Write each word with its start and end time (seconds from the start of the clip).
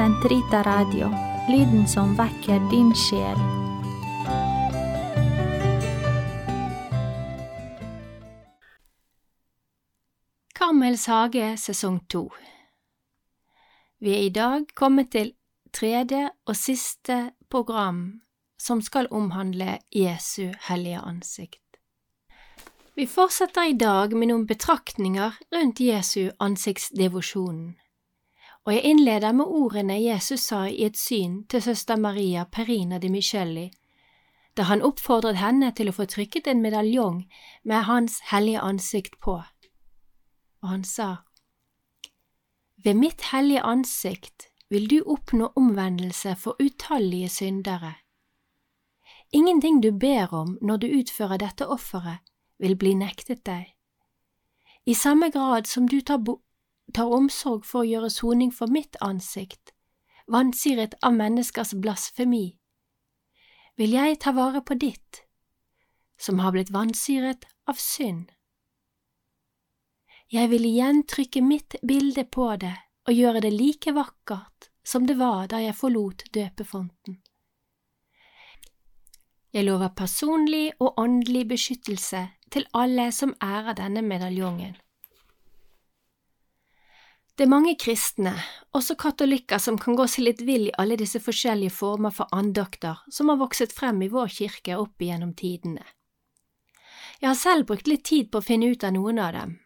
Sentrita 0.00 0.62
Radio, 0.62 1.10
lyden 1.48 1.88
som 1.88 2.14
vekker 2.16 2.70
din 2.70 2.94
sjel. 2.96 3.36
Karmels 10.56 11.04
hage 11.06 11.50
sesong 11.60 11.98
to 12.08 12.30
Vi 13.98 14.14
er 14.14 14.22
i 14.22 14.32
dag 14.32 14.64
kommet 14.72 15.12
til 15.12 15.34
tredje 15.68 16.30
og 16.48 16.56
siste 16.56 17.18
program 17.52 18.22
som 18.56 18.80
skal 18.80 19.10
omhandle 19.12 19.82
Jesu 19.92 20.48
hellige 20.70 21.04
ansikt. 21.04 21.76
Vi 22.96 23.04
fortsetter 23.04 23.68
i 23.68 23.76
dag 23.76 24.16
med 24.16 24.32
noen 24.32 24.48
betraktninger 24.48 25.36
rundt 25.52 25.84
Jesu 25.84 26.30
ansiktsdevosjonen, 26.40 27.76
og 28.66 28.74
jeg 28.74 28.84
innleder 28.84 29.32
med 29.32 29.44
ordene 29.48 29.96
Jesus 30.02 30.40
sa 30.50 30.66
i 30.68 30.84
et 30.84 30.98
syn 30.98 31.44
til 31.48 31.62
søster 31.62 31.96
Maria 31.96 32.44
Perina 32.44 32.98
de 32.98 33.08
Michelli, 33.08 33.70
da 34.56 34.66
han 34.68 34.82
oppfordret 34.82 35.38
henne 35.40 35.70
til 35.72 35.88
å 35.88 35.96
få 35.96 36.04
trykket 36.10 36.50
en 36.50 36.60
medaljong 36.60 37.22
med 37.64 37.86
Hans 37.88 38.18
hellige 38.30 38.60
ansikt 38.60 39.16
på. 39.22 39.38
Og 40.60 40.68
han 40.68 40.84
sa, 40.84 41.24
Ved 42.84 42.94
mitt 42.96 43.30
hellige 43.32 43.62
ansikt 43.62 44.50
vil 44.70 44.88
du 44.90 45.00
oppnå 45.06 45.52
omvendelse 45.56 46.36
for 46.36 46.56
utallige 46.60 47.28
syndere. 47.28 47.94
Ingenting 49.32 49.80
du 49.82 49.90
ber 49.92 50.34
om 50.34 50.58
når 50.62 50.76
du 50.76 50.86
utfører 51.00 51.38
dette 51.38 51.66
offeret, 51.66 52.18
vil 52.58 52.76
bli 52.76 52.94
nektet 52.94 53.44
deg. 53.46 53.72
I 54.86 54.94
samme 54.94 55.30
grad 55.30 55.66
som 55.66 55.88
du 55.88 56.00
tar, 56.00 56.18
tar 56.94 57.12
omsorg 57.14 57.64
for 57.66 57.82
å 57.82 57.88
gjøre 57.88 58.10
soning 58.10 58.50
for 58.54 58.70
mitt 58.72 58.96
ansikt, 59.04 59.72
vansiret 60.30 60.96
av 61.02 61.16
menneskers 61.16 61.74
blasfemi, 61.74 62.56
vil 63.80 63.96
jeg 63.96 64.18
ta 64.20 64.34
vare 64.36 64.60
på 64.60 64.76
ditt, 64.76 65.22
som 66.20 66.42
har 66.44 66.52
blitt 66.52 66.72
vansiret 66.74 67.46
av 67.70 67.80
synd. 67.80 68.28
Jeg 70.30 70.50
vil 70.52 70.66
igjen 70.68 71.02
trykke 71.10 71.42
mitt 71.42 71.74
bilde 71.82 72.26
på 72.28 72.52
det 72.60 72.76
og 73.08 73.16
gjøre 73.16 73.40
det 73.42 73.50
like 73.54 73.94
vakkert 73.96 74.68
som 74.86 75.06
det 75.06 75.16
var 75.18 75.48
da 75.50 75.58
jeg 75.64 75.74
forlot 75.78 76.28
døpefonten. 76.34 77.18
Jeg 79.50 79.66
lover 79.66 79.90
personlig 79.98 80.70
og 80.78 81.00
åndelig 81.02 81.48
beskyttelse 81.50 82.22
til 82.54 82.68
alle 82.74 83.08
som 83.12 83.34
ærer 83.42 83.74
denne 83.80 84.02
medaljongen. 84.06 84.76
Det 87.40 87.46
er 87.46 87.54
mange 87.54 87.72
kristne, 87.80 88.34
også 88.76 88.98
katolikker, 89.00 89.56
som 89.56 89.78
kan 89.80 89.94
gå 89.96 90.04
seg 90.12 90.26
litt 90.26 90.40
vill 90.44 90.66
i 90.66 90.74
alle 90.76 90.98
disse 91.00 91.22
forskjellige 91.24 91.72
former 91.72 92.12
for 92.12 92.28
andakter 92.36 92.98
som 93.08 93.32
har 93.32 93.38
vokset 93.40 93.72
frem 93.72 94.02
i 94.04 94.10
vår 94.12 94.28
kirke 94.34 94.76
opp 94.76 95.00
igjennom 95.00 95.30
tidene. 95.32 95.80
Jeg 97.16 97.30
har 97.30 97.38
selv 97.40 97.70
brukt 97.72 97.88
litt 97.88 98.04
tid 98.04 98.28
på 98.28 98.42
å 98.42 98.44
finne 98.44 98.68
ut 98.68 98.84
av 98.84 98.92
noen 98.92 99.22
av 99.24 99.32
dem. 99.38 99.56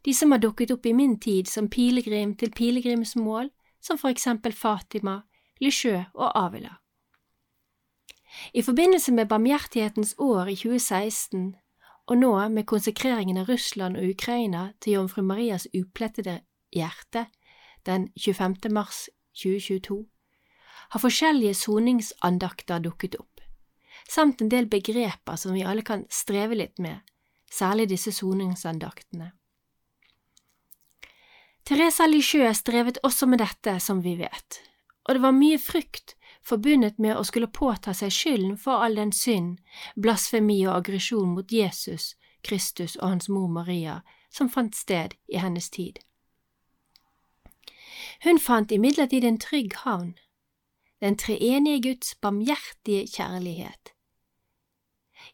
De 0.00 0.16
som 0.16 0.32
har 0.32 0.40
dukket 0.40 0.72
opp 0.72 0.88
i 0.88 0.94
min 0.96 1.18
tid 1.20 1.52
som 1.52 1.68
pilegrim 1.68 2.32
til 2.40 2.56
pilegrimsmål, 2.56 3.52
som 3.84 4.00
for 4.00 4.08
eksempel 4.08 4.56
Fatima, 4.56 5.20
Lisieux 5.60 6.08
og 6.16 6.32
Avila. 6.32 6.78
I 8.56 8.64
forbindelse 8.64 9.12
med 9.12 9.28
Barmhjertighetens 9.28 10.16
år 10.16 10.48
i 10.48 10.56
2016 10.56 11.50
og 12.08 12.16
nå 12.16 12.32
med 12.48 12.64
konsekreringen 12.64 13.44
av 13.44 13.52
Russland 13.52 14.00
og 14.00 14.08
Ukraina 14.16 14.70
til 14.80 15.02
Jomfru 15.02 15.20
Marias 15.20 15.68
uplettede 15.76 16.40
hjerte 16.74 17.26
den 17.86 18.08
25. 18.16 18.56
mars 18.70 19.08
2022, 19.42 20.04
har 20.88 21.00
forskjellige 21.00 21.54
soningsandakter 21.54 22.80
dukket 22.84 23.16
opp, 23.20 23.40
samt 24.08 24.42
en 24.42 24.50
del 24.52 24.66
begreper 24.66 25.36
som 25.36 25.54
vi 25.56 25.64
alle 25.64 25.84
kan 25.86 26.04
streve 26.10 26.58
litt 26.58 26.78
med, 26.78 27.00
særlig 27.50 27.88
disse 27.92 28.12
soningsandaktene. 28.12 29.32
Teresa 31.68 32.06
Lisieux 32.06 32.56
strevet 32.58 32.98
også 33.04 33.26
med 33.28 33.42
dette, 33.44 33.76
som 33.80 34.00
vi 34.02 34.16
vet, 34.16 34.62
og 35.08 35.16
det 35.16 35.24
var 35.24 35.36
mye 35.36 35.58
frykt 35.60 36.16
forbundet 36.48 36.98
med 36.98 37.16
å 37.16 37.24
skulle 37.24 37.50
påta 37.52 37.92
seg 37.94 38.12
skylden 38.14 38.56
for 38.60 38.84
all 38.84 38.96
den 38.96 39.12
synd, 39.12 39.58
blasfemi 39.96 40.62
og 40.66 40.78
aggresjon 40.78 41.34
mot 41.36 41.52
Jesus, 41.52 42.14
Kristus 42.42 42.96
og 42.96 43.08
hans 43.08 43.28
mor 43.28 43.48
Maria 43.52 44.00
som 44.32 44.48
fant 44.48 44.76
sted 44.76 45.16
i 45.28 45.40
hennes 45.40 45.70
tid. 45.70 45.98
Hun 48.24 48.38
fant 48.38 48.72
imidlertid 48.72 49.24
en 49.24 49.38
trygg 49.38 49.74
havn, 49.84 50.16
den 51.00 51.16
treenige 51.16 51.82
Guds 51.82 52.14
barmhjertige 52.14 53.06
kjærlighet. 53.06 53.92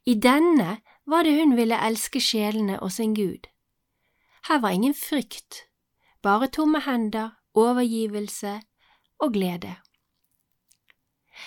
I 0.06 0.14
denne 0.14 0.80
var 1.06 1.22
det 1.24 1.38
hun 1.38 1.56
ville 1.56 1.78
elske 1.86 2.20
sjelene 2.20 2.80
og 2.80 2.92
sin 2.92 3.14
Gud. 3.14 3.48
Her 4.48 4.60
var 4.60 4.76
ingen 4.76 4.94
frykt, 4.94 5.64
bare 6.22 6.48
tomme 6.48 6.80
hender, 6.80 7.30
overgivelse 7.54 8.60
og 9.18 9.32
glede. 9.32 9.76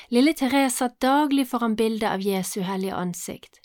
Lille 0.09 0.33
Therese 0.33 0.75
satt 0.75 1.01
daglig 1.01 1.47
foran 1.47 1.75
bildet 1.75 2.09
av 2.09 2.21
Jesu 2.21 2.61
hellige 2.61 2.95
ansikt. 2.95 3.61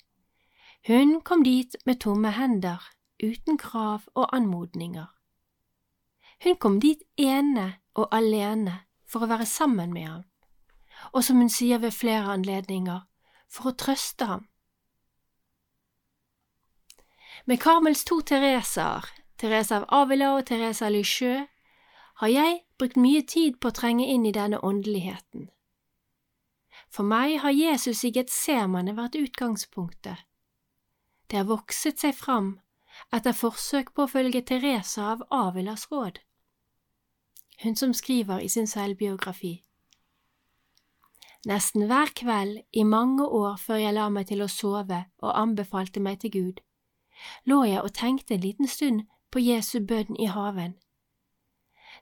Hun 0.87 1.21
kom 1.21 1.43
dit 1.43 1.75
med 1.85 2.01
tomme 2.03 2.31
hender, 2.35 2.81
uten 3.23 3.57
krav 3.57 4.07
og 4.15 4.35
anmodninger. 4.35 5.12
Hun 6.41 6.55
kom 6.55 6.79
dit 6.79 7.03
ene 7.17 7.75
og 7.93 8.07
alene 8.11 8.79
for 9.05 9.23
å 9.23 9.29
være 9.29 9.45
sammen 9.45 9.93
med 9.93 10.07
ham, 10.07 10.23
og 11.13 11.23
som 11.23 11.37
hun 11.37 11.51
sier 11.51 11.77
ved 11.83 11.93
flere 11.93 12.33
anledninger, 12.33 13.05
for 13.47 13.69
å 13.69 13.77
trøste 13.77 14.25
ham. 14.25 14.47
Med 17.45 17.59
Karmels 17.59 18.05
to 18.07 18.21
Theresaer, 18.21 19.05
Therese 19.37 19.75
av 19.75 19.85
Avila 19.91 20.33
og 20.37 20.45
Therese 20.47 20.85
av 20.85 20.93
Lisieux, 20.95 21.49
har 22.21 22.29
jeg 22.31 22.61
brukt 22.79 22.97
mye 22.97 23.21
tid 23.27 23.59
på 23.59 23.69
å 23.69 23.75
trenge 23.75 24.05
inn 24.07 24.25
i 24.25 24.31
denne 24.31 24.61
åndeligheten. 24.63 25.49
For 26.93 27.03
meg 27.03 27.39
har 27.41 27.51
Jesus 27.51 28.03
i 28.05 28.13
Getsemane 28.13 28.93
vært 28.95 29.17
utgangspunktet. 29.17 30.23
Det 31.27 31.41
har 31.41 31.49
vokset 31.49 31.99
seg 31.99 32.13
fram 32.15 32.59
etter 33.13 33.35
forsøk 33.35 33.93
på 33.93 34.05
å 34.05 34.11
følge 34.11 34.41
Teresa 34.41 35.13
av 35.13 35.23
Avilas 35.31 35.87
råd. 35.91 36.19
Hun 37.63 37.75
som 37.75 37.93
skriver 37.93 38.43
i 38.43 38.49
sin 38.49 38.67
selvbiografi. 38.67 39.61
Nesten 41.45 41.87
hver 41.87 42.13
kveld 42.15 42.61
i 42.71 42.83
mange 42.83 43.25
år 43.27 43.57
før 43.59 43.81
jeg 43.81 43.95
la 43.97 44.07
meg 44.09 44.29
til 44.29 44.43
å 44.43 44.51
sove 44.51 45.03
og 45.21 45.35
anbefalte 45.35 45.99
meg 45.99 46.21
til 46.21 46.31
Gud, 46.31 46.61
lå 47.45 47.63
jeg 47.67 47.81
og 47.83 47.93
tenkte 47.93 48.35
en 48.35 48.45
liten 48.45 48.67
stund 48.67 49.03
på 49.31 49.43
Jesu 49.43 49.79
bønn 49.79 50.15
i 50.19 50.31
haven. 50.31 50.79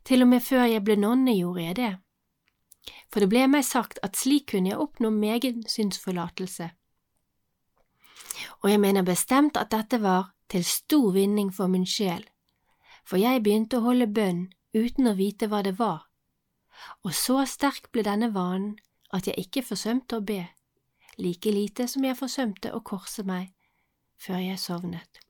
Til 0.06 0.22
og 0.22 0.32
med 0.34 0.46
før 0.46 0.70
jeg 0.70 0.84
ble 0.86 0.96
nonne 0.98 1.34
gjorde 1.36 1.66
jeg 1.66 1.76
det 1.82 1.92
for 3.12 3.20
det 3.20 3.30
ble 3.32 3.48
meg 3.52 3.66
sagt 3.68 4.00
at 4.06 4.18
slik 4.18 4.52
kunne 4.52 4.72
jeg 4.72 4.80
oppnå 4.82 5.12
megen 5.14 5.66
synsforlatelse. 5.68 6.70
Og 8.64 8.70
jeg 8.72 8.82
mener 8.82 9.06
bestemt 9.06 9.60
at 9.60 9.72
dette 9.74 10.00
var 10.02 10.32
til 10.52 10.66
stor 10.68 11.14
vinning 11.16 11.54
for 11.56 11.72
min 11.72 11.86
sjel, 11.88 12.26
for 13.08 13.22
jeg 13.22 13.44
begynte 13.44 13.80
å 13.80 13.86
holde 13.86 14.10
bønn 14.12 14.50
uten 14.76 15.08
å 15.08 15.16
vite 15.16 15.48
hva 15.48 15.62
det 15.64 15.78
var, 15.80 16.04
og 17.06 17.16
så 17.16 17.46
sterk 17.48 17.92
ble 17.96 18.04
denne 18.08 18.32
vanen 18.36 18.76
at 19.16 19.28
jeg 19.28 19.46
ikke 19.46 19.64
forsømte 19.70 20.20
å 20.20 20.26
be, 20.28 20.44
like 21.18 21.52
lite 21.52 21.88
som 21.88 22.04
jeg 22.08 22.20
forsømte 22.20 22.74
å 22.76 22.84
korse 22.84 23.24
meg 23.28 23.52
før 24.22 24.44
jeg 24.44 24.60
sovnet. 24.60 25.24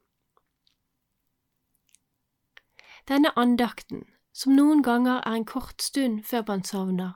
Denne 3.09 3.31
andakten, 3.37 4.05
som 4.33 4.55
noen 4.55 4.81
ganger 4.85 5.21
er 5.25 5.37
en 5.37 5.45
kort 5.45 5.81
stund 5.81 6.21
før 6.25 6.45
man 6.47 6.65
sovner, 6.65 7.15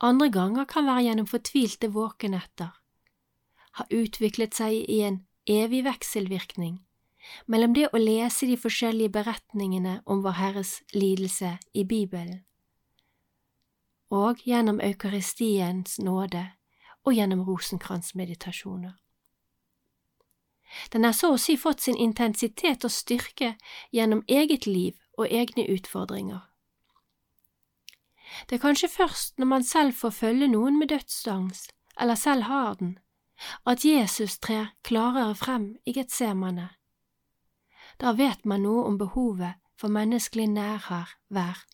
andre 0.00 0.30
ganger 0.32 0.66
kan 0.66 0.86
være 0.88 1.06
gjennom 1.08 1.30
fortvilte 1.30 1.90
våkenetter, 1.94 2.70
har 3.78 3.90
utviklet 3.94 4.56
seg 4.56 4.78
i 4.90 5.02
en 5.06 5.20
evig 5.46 5.84
vekselvirkning 5.86 6.78
mellom 7.46 7.74
det 7.74 7.88
å 7.92 8.00
lese 8.00 8.46
de 8.48 8.56
forskjellige 8.60 9.12
beretningene 9.16 10.00
om 10.06 10.22
Vår 10.24 10.38
Herres 10.38 10.80
lidelse 10.94 11.58
i 11.74 11.84
Bibelen, 11.84 12.42
og 14.10 14.40
gjennom 14.46 14.80
Eukaristiens 14.82 15.98
nåde 15.98 16.48
og 17.04 17.14
gjennom 17.14 17.44
rosenkransmeditasjoner. 17.46 18.96
Den 20.92 21.04
har 21.04 21.12
så 21.12 21.32
å 21.34 21.38
si 21.40 21.56
fått 21.58 21.82
sin 21.82 21.98
intensitet 21.98 22.84
og 22.86 22.94
styrke 22.94 23.56
gjennom 23.92 24.22
eget 24.28 24.66
liv 24.66 24.98
og 25.18 25.26
egne 25.26 25.66
utfordringer. 25.66 26.46
Det 28.46 28.58
er 28.58 28.62
kanskje 28.62 28.88
først 28.88 29.38
når 29.38 29.46
man 29.46 29.64
selv 29.66 29.96
får 29.98 30.10
følge 30.14 30.48
noen 30.48 30.78
med 30.78 30.92
dødsangst, 30.92 31.72
eller 32.00 32.14
selv 32.14 32.46
har 32.46 32.74
den, 32.78 32.98
at 33.66 33.84
Jesus 33.84 34.38
trer 34.38 34.70
klarere 34.86 35.34
frem 35.34 35.74
i 35.86 35.92
Getsemane. 35.96 36.68
Da 38.00 38.12
vet 38.12 38.44
man 38.44 38.62
noe 38.64 38.84
om 38.88 38.98
behovet 38.98 39.60
for 39.76 39.92
menneskelig 39.92 40.46
nærvær, 40.48 41.64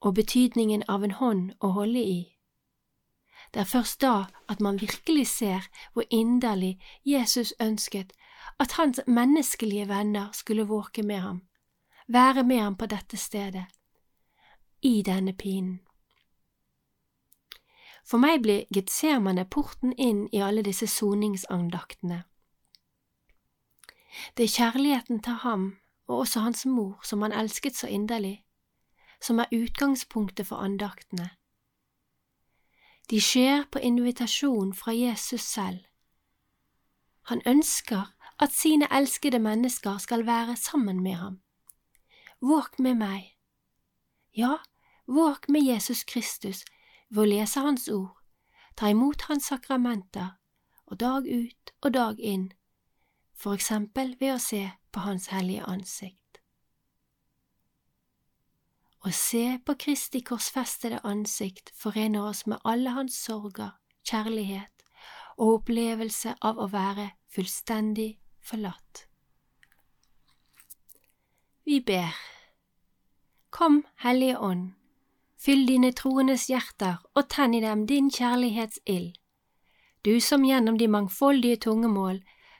og 0.00 0.14
betydningen 0.14 0.84
av 0.88 1.04
en 1.04 1.16
hånd 1.20 1.54
å 1.60 1.72
holde 1.76 2.02
i. 2.04 2.20
Det 3.54 3.60
er 3.60 3.70
først 3.70 4.00
da 4.04 4.28
at 4.48 4.60
man 4.60 4.80
virkelig 4.80 5.26
ser 5.26 5.68
hvor 5.92 6.04
inderlig 6.10 6.76
Jesus 7.04 7.54
ønsket 7.60 8.12
at 8.60 8.72
hans 8.72 9.00
menneskelige 9.06 9.88
venner 9.88 10.28
skulle 10.32 10.68
våke 10.68 11.02
med 11.02 11.20
ham, 11.20 11.42
være 12.08 12.44
med 12.44 12.60
ham 12.60 12.76
på 12.76 12.86
dette 12.86 13.16
stedet, 13.16 13.64
i 14.82 15.02
denne 15.02 15.32
pinen. 15.32 15.80
For 18.04 18.20
meg 18.20 18.42
blir 18.42 18.64
Getsemane 18.72 19.44
porten 19.44 19.92
inn 19.92 20.28
i 20.32 20.40
alle 20.40 20.62
disse 20.64 20.86
soningsandaktene. 20.86 22.22
Det 24.36 24.44
er 24.44 24.54
kjærligheten 24.56 25.22
til 25.22 25.32
ham 25.32 25.76
og 26.06 26.18
også 26.18 26.40
hans 26.40 26.66
mor 26.66 27.00
som 27.04 27.22
han 27.22 27.32
elsket 27.32 27.76
så 27.76 27.86
inderlig, 27.86 28.44
som 29.20 29.38
er 29.38 29.52
utgangspunktet 29.52 30.46
for 30.46 30.56
andaktene. 30.56 31.30
De 33.10 33.20
skjer 33.20 33.64
på 33.72 33.78
invitasjon 33.78 34.74
fra 34.74 34.92
Jesus 34.92 35.40
selv. 35.40 35.84
Han 37.22 37.42
ønsker 37.46 38.14
at 38.38 38.52
sine 38.52 38.88
elskede 38.92 39.38
mennesker 39.38 39.98
skal 39.98 40.26
være 40.26 40.56
sammen 40.56 41.02
med 41.02 41.12
ham. 41.12 41.40
Våk 42.40 42.78
med 42.78 42.94
meg. 42.94 43.34
Ja, 44.36 44.56
våk 45.06 45.48
med 45.48 45.60
Jesus 45.60 46.04
Kristus 46.04 46.64
ved 47.10 47.22
å 47.22 47.28
lese 47.28 47.60
Hans 47.60 47.88
ord, 47.88 48.14
ta 48.76 48.92
imot 48.92 49.24
Hans 49.28 49.48
sakramenter, 49.50 50.36
og 50.86 51.00
dag 51.00 51.26
ut 51.26 51.72
og 51.82 51.94
dag 51.94 52.20
inn, 52.20 52.52
for 53.38 53.54
eksempel 53.54 54.16
ved 54.20 54.34
å 54.34 54.40
se 54.42 54.64
på 54.92 55.04
Hans 55.06 55.28
hellige 55.30 55.66
ansikt. 55.70 56.40
Å 59.06 59.10
se 59.14 59.44
på 59.64 59.76
Kristi 59.78 60.20
korsfestede 60.26 60.98
ansikt 61.06 61.70
forener 61.78 62.26
oss 62.28 62.46
med 62.50 62.58
alle 62.66 62.90
hans 62.96 63.14
sorger, 63.14 63.76
kjærlighet 64.02 64.82
og 65.38 65.60
opplevelse 65.60 66.34
av 66.42 66.58
å 66.58 66.66
være 66.72 67.12
fullstendig 67.30 68.16
forlatt. 68.42 69.04
Vi 71.68 71.78
ber. 71.84 72.16
Kom, 73.50 73.84
Hellige 74.02 74.38
Ånd, 74.40 74.72
fyll 75.38 75.66
dine 75.68 75.92
troendes 75.92 76.48
hjerter 76.50 76.98
og 77.14 77.28
tenn 77.30 77.54
i 77.54 77.62
dem 77.62 77.86
din 77.86 78.10
kjærlighetsild, 78.10 79.14
du 80.04 80.18
som 80.20 80.44
gjennom 80.44 80.78
de 80.80 80.88
mangfoldige 80.88 81.62
tungemål 81.68 82.18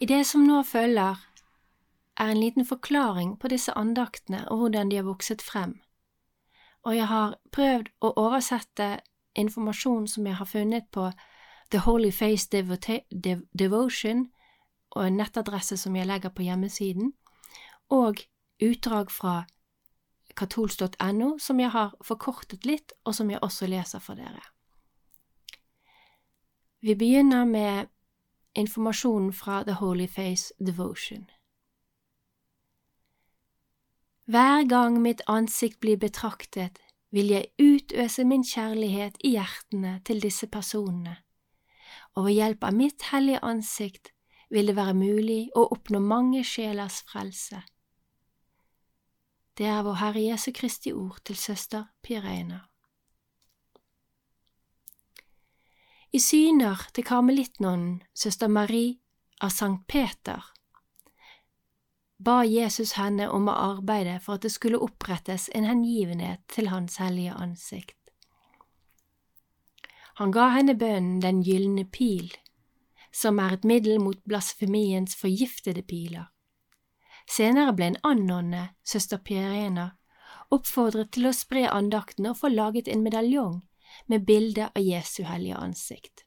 I 0.00 0.06
det 0.06 0.24
som 0.26 0.44
nå 0.46 0.62
følger, 0.62 1.16
er 2.18 2.30
en 2.30 2.40
liten 2.40 2.66
forklaring 2.66 3.36
på 3.38 3.48
disse 3.48 3.72
andaktene 3.78 4.44
og 4.50 4.58
hvordan 4.58 4.90
de 4.90 4.96
har 4.96 5.06
vokset 5.06 5.42
frem, 5.42 5.80
og 6.82 6.96
jeg 6.96 7.06
har 7.06 7.34
prøvd 7.52 7.90
å 8.00 8.12
oversette 8.16 9.00
informasjon 9.38 10.06
som 10.08 10.26
jeg 10.26 10.38
har 10.38 10.46
funnet 10.46 10.86
på 10.94 11.10
The 11.70 11.82
Holy 11.84 12.10
Face 12.10 12.48
Devotion 13.58 14.28
og 14.90 15.04
en 15.04 15.18
nettadresse 15.20 15.76
som 15.76 15.96
jeg 15.96 16.08
legger 16.08 16.32
på 16.32 16.46
hjemmesiden, 16.46 17.12
og 17.90 18.22
utdrag 18.62 19.10
fra 19.12 19.34
katolsk.no 20.38 21.34
som 21.42 21.60
jeg 21.60 21.70
har 21.74 21.94
forkortet 22.04 22.66
litt, 22.66 22.94
og 23.04 23.14
som 23.14 23.30
jeg 23.30 23.42
også 23.42 23.66
leser 23.66 24.02
for 24.02 24.18
dere. 24.18 24.42
Vi 26.80 26.94
begynner 26.94 27.44
med 27.44 27.90
informasjonen 28.58 29.32
fra 29.32 29.62
The 29.62 29.78
Holy 29.78 30.06
Face 30.06 30.54
Devotion. 30.58 31.28
Hver 34.28 34.66
gang 34.68 35.00
mitt 35.00 35.22
ansikt 35.26 35.80
blir 35.80 35.96
betraktet, 35.96 36.78
vil 37.10 37.30
jeg 37.32 37.48
utøse 37.58 38.24
min 38.28 38.44
kjærlighet 38.44 39.16
i 39.24 39.30
hjertene 39.38 39.94
til 40.04 40.20
disse 40.20 40.46
personene, 40.52 41.16
og 42.12 42.26
ved 42.26 42.36
hjelp 42.36 42.66
av 42.68 42.76
mitt 42.76 43.08
hellige 43.12 43.40
ansikt 43.40 44.12
vil 44.52 44.68
det 44.68 44.76
være 44.76 44.96
mulig 44.96 45.40
å 45.56 45.64
oppnå 45.72 46.00
mange 46.04 46.44
sjelers 46.44 47.00
frelse. 47.08 47.62
Det 49.58 49.66
er 49.66 49.80
vår 49.82 49.96
Herre 50.02 50.20
Jesu 50.22 50.52
Kristi 50.54 50.92
ord 50.92 51.18
til 51.24 51.36
søster 51.36 51.88
Pireina. 52.02 52.66
I 56.08 56.18
syner 56.24 56.86
til 56.96 57.04
karmelittnonnen 57.04 57.98
søster 58.16 58.48
Marie 58.48 58.96
av 59.44 59.52
Sankt 59.52 59.84
Peter 59.92 60.40
ba 62.18 62.40
Jesus 62.48 62.94
henne 62.96 63.28
om 63.30 63.50
å 63.52 63.56
arbeide 63.76 64.14
for 64.24 64.38
at 64.38 64.46
det 64.46 64.54
skulle 64.54 64.80
opprettes 64.82 65.50
en 65.54 65.68
hengivenhet 65.68 66.40
til 66.48 66.70
Hans 66.72 66.96
hellige 66.98 67.36
ansikt. 67.36 67.94
Han 70.18 70.32
ga 70.34 70.48
henne 70.56 70.74
bønnen 70.74 71.20
Den 71.20 71.44
gylne 71.46 71.84
pil, 71.84 72.32
som 73.12 73.38
er 73.38 73.58
et 73.58 73.68
middel 73.68 74.00
mot 74.02 74.18
blasfemiens 74.24 75.14
forgiftede 75.14 75.84
piler. 75.84 76.32
Senere 77.28 77.76
ble 77.76 77.92
en 77.92 78.02
annen 78.02 78.72
søster 78.82 79.20
Pierena, 79.20 79.92
oppfordret 80.50 81.12
til 81.12 81.28
å 81.28 81.36
spre 81.36 81.68
andakten 81.68 82.32
og 82.32 82.40
få 82.40 82.48
laget 82.48 82.88
en 82.88 83.04
medaljong 83.04 83.60
med 84.06 84.24
bilde 84.24 84.70
av 84.74 84.82
Jesu 84.82 85.22
hellige 85.22 85.56
ansikt. 85.56 86.24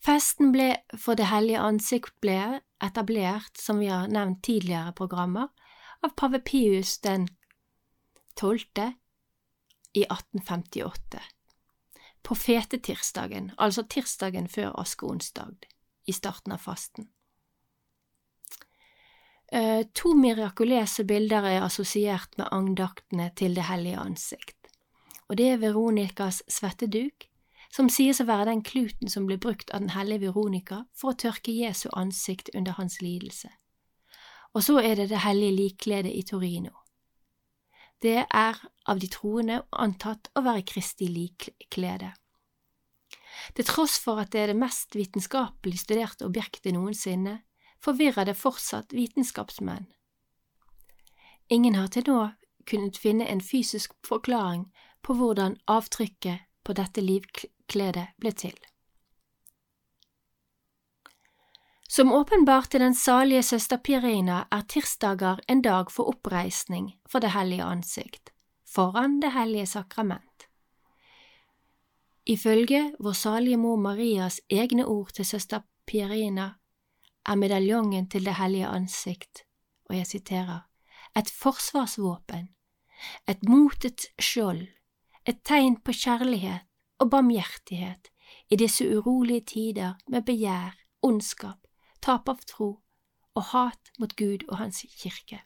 Festen 0.00 0.52
ble 0.52 0.76
for 0.96 1.14
Det 1.14 1.28
hellige 1.28 1.60
ansikt 1.60 2.14
ble 2.24 2.60
etablert, 2.80 3.56
som 3.56 3.78
vi 3.78 3.90
har 3.92 4.08
nevnt 4.08 4.42
tidligere 4.42 4.94
programmer, 4.96 5.48
av 6.00 6.14
pave 6.16 6.40
Pius 6.40 6.98
den 7.04 7.28
12. 8.40 8.94
i 9.92 10.06
1858, 10.06 11.20
på 12.22 12.34
fetetirsdagen, 12.34 13.52
altså 13.58 13.84
tirsdagen 13.84 14.48
før 14.48 14.72
askeonsdag, 14.80 15.68
i 16.08 16.12
starten 16.12 16.56
av 16.56 16.64
fasten. 16.64 17.10
Eh, 19.52 19.82
to 19.92 20.14
mirakuløse 20.14 21.04
bilder 21.04 21.44
er 21.50 21.64
assosiert 21.66 22.38
med 22.38 22.48
andaktene 22.54 23.32
til 23.36 23.54
Det 23.54 23.66
hellige 23.66 23.98
ansikt, 23.98 24.59
og 25.30 25.38
det 25.38 25.46
er 25.46 25.60
Veronikas 25.62 26.42
svetteduk 26.50 27.28
som 27.70 27.86
sies 27.92 28.18
å 28.18 28.26
være 28.26 28.48
den 28.48 28.64
kluten 28.66 29.10
som 29.12 29.28
ble 29.28 29.36
brukt 29.38 29.70
av 29.70 29.84
den 29.84 29.92
hellige 29.94 30.26
Veronica 30.26 30.82
for 30.90 31.12
å 31.12 31.18
tørke 31.22 31.54
Jesu 31.54 31.86
ansikt 31.94 32.50
under 32.58 32.74
hans 32.80 32.98
lidelse. 32.98 33.50
Og 34.58 34.64
så 34.66 34.80
er 34.82 34.98
det 34.98 35.12
det 35.12 35.22
hellige 35.22 35.54
likkledet 35.54 36.10
i 36.10 36.24
Torino. 36.26 36.74
Det 38.02 38.24
er 38.26 38.58
av 38.90 38.98
de 38.98 39.06
troende 39.12 39.60
antatt 39.70 40.32
å 40.34 40.42
være 40.42 40.66
Kristi 40.66 41.06
likklede. 41.06 42.10
Til 43.54 43.68
tross 43.68 44.00
for 44.02 44.18
at 44.18 44.32
det 44.34 44.42
er 44.42 44.50
det 44.50 44.58
mest 44.58 44.98
vitenskapelig 44.98 45.84
studerte 45.84 46.26
objektet 46.26 46.74
noensinne, 46.74 47.38
forvirrer 47.78 48.26
det 48.26 48.36
fortsatt 48.36 48.90
vitenskapsmenn. 48.92 49.86
Ingen 51.54 51.78
har 51.78 51.88
til 51.94 52.10
nå 52.10 52.20
kunnet 52.66 52.98
finne 52.98 53.28
en 53.30 53.40
fysisk 53.40 53.94
forklaring 54.06 54.66
på 55.02 55.14
hvordan 55.14 55.56
avtrykket 55.66 56.46
på 56.64 56.76
dette 56.76 57.00
livkledet 57.04 58.10
ble 58.20 58.32
til. 58.32 58.56
Som 61.90 62.12
åpenbart 62.12 62.70
til 62.70 62.80
den 62.80 62.94
salige 62.94 63.42
søster 63.42 63.76
Pirina 63.82 64.44
er 64.52 64.62
tirsdager 64.62 65.40
en 65.48 65.62
dag 65.62 65.90
for 65.90 66.06
oppreisning 66.12 66.92
for 67.08 67.18
Det 67.18 67.32
hellige 67.34 67.64
ansikt, 67.64 68.30
foran 68.64 69.20
Det 69.20 69.32
hellige 69.32 69.66
sakrament. 69.66 70.46
Ifølge 72.26 72.94
vår 73.00 73.12
salige 73.12 73.56
mor 73.56 73.76
Marias 73.76 74.40
egne 74.50 74.86
ord 74.86 75.10
til 75.12 75.26
søster 75.26 75.60
Pirina 75.86 76.50
er 77.26 77.34
medaljongen 77.34 78.08
til 78.08 78.24
Det 78.24 78.34
hellige 78.34 78.66
ansikt, 78.66 79.42
og 79.88 79.96
jeg 79.96 80.06
siterer, 80.06 80.60
et 81.16 81.30
forsvarsvåpen, 81.30 82.48
et 83.28 83.42
motets 83.48 84.06
skjold, 84.18 84.68
et 85.30 85.42
tegn 85.46 85.76
på 85.84 85.94
kjærlighet 85.94 86.66
og 87.00 87.10
barmhjertighet 87.12 88.10
i 88.50 88.56
disse 88.58 88.86
urolige 88.86 89.44
tider 89.52 89.94
med 90.10 90.26
begjær, 90.26 90.74
ondskap, 91.06 91.60
tap 92.02 92.28
av 92.28 92.42
tro 92.50 92.70
og 93.38 93.44
hat 93.52 93.92
mot 94.02 94.16
Gud 94.18 94.42
og 94.48 94.58
Hans 94.58 94.82
kirke. 94.98 95.44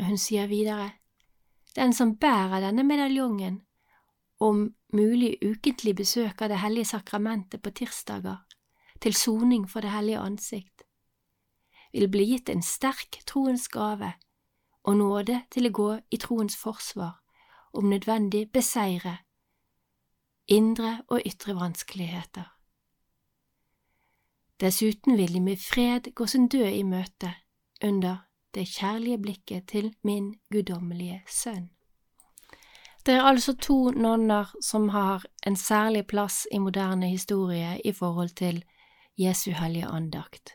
Hun 0.00 0.16
sier 0.18 0.48
videre, 0.50 0.94
den 1.76 1.92
som 1.92 2.16
bærer 2.16 2.64
denne 2.64 2.84
medaljongen, 2.86 3.60
om 4.42 4.64
mulig 4.92 5.36
ukentlig 5.44 5.94
besøk 6.00 6.42
av 6.42 6.48
Det 6.50 6.58
hellige 6.58 6.90
sakramentet 6.96 7.62
på 7.62 7.70
tirsdager, 7.70 8.40
til 9.00 9.14
soning 9.14 9.68
for 9.68 9.80
Det 9.80 9.92
hellige 9.92 10.18
ansikt, 10.18 10.82
vil 11.92 12.08
bli 12.08 12.24
gitt 12.32 12.48
en 12.48 12.64
sterk 12.64 13.20
troens 13.26 13.68
gave 13.68 14.14
og 14.84 14.96
nåde 14.96 15.42
til 15.50 15.68
å 15.68 15.74
gå 15.74 15.90
i 16.10 16.16
troens 16.16 16.56
forsvar, 16.56 17.18
om 17.72 17.88
nødvendig 17.88 18.50
beseire 18.52 19.18
indre 20.48 21.02
og 21.08 21.22
ytre 21.26 21.54
vanskeligheter. 21.56 22.48
Dessuten 24.60 25.16
vil 25.16 25.34
de 25.34 25.40
med 25.40 25.58
fred 25.58 26.12
gå 26.14 26.26
sin 26.26 26.48
død 26.48 26.68
i 26.70 26.82
møte 26.82 27.34
under 27.84 28.26
det 28.54 28.66
kjærlige 28.68 29.18
blikket 29.18 29.68
til 29.68 29.94
min 30.04 30.34
guddommelige 30.52 31.22
sønn. 31.26 31.70
Det 33.06 33.14
er 33.14 33.26
altså 33.26 33.56
to 33.56 33.90
nonner 33.90 34.52
som 34.62 34.88
har 34.88 35.24
en 35.46 35.56
særlig 35.56 36.06
plass 36.06 36.46
i 36.52 36.58
moderne 36.58 37.08
historie 37.08 37.80
i 37.84 37.92
forhold 37.92 38.28
til 38.28 38.64
Jesu 39.18 39.50
hellige 39.50 39.86
andakt. 39.86 40.54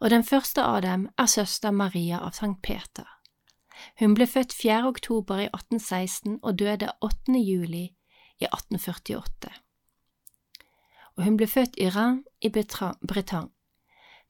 Og 0.00 0.10
den 0.10 0.24
første 0.24 0.62
av 0.62 0.82
dem 0.82 1.08
er 1.18 1.26
søster 1.26 1.70
Maria 1.70 2.20
av 2.22 2.36
Sankt 2.38 2.62
Peter. 2.62 3.06
Hun 3.98 4.14
ble 4.14 4.26
født 4.26 4.52
4. 4.54 4.86
oktober 4.88 5.44
i 5.44 5.48
1816 5.50 6.38
og 6.42 6.58
døde 6.58 6.90
8. 7.02 7.34
juli 7.38 7.84
i 8.38 8.46
1848. 8.46 9.52
Og 11.16 11.24
hun 11.24 11.36
ble 11.38 11.46
født 11.46 11.78
i 11.78 11.88
Rennes 11.90 12.24
i 12.40 12.50
Bretagne. 12.50 13.50